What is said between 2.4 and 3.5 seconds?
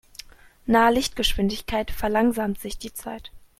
sich die Zeit.